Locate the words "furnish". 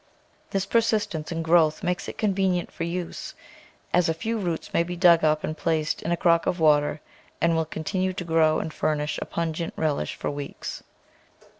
8.73-9.19